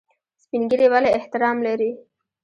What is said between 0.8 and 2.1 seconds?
ولې احترام لري؟